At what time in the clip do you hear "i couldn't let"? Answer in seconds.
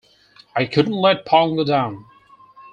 0.55-1.27